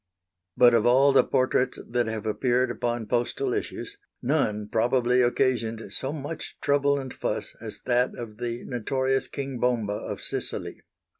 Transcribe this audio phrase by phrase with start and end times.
[0.57, 6.11] But of all the portraits that have appeared upon postal issues, none probably occasioned so
[6.11, 10.81] much trouble and fuss as that of the notorious King Bomba of Sicily.